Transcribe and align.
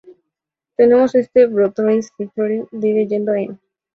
Tenemos 0.77 1.13
este 1.13 1.45
brotherly-sisterly 1.45 2.65
vibe 2.71 3.05
yendo 3.05 3.35
en. 3.35 3.59